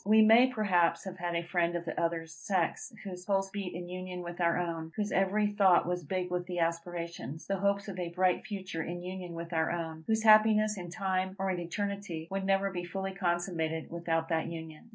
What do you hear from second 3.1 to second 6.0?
pulse beat in unison with our own; whose every thought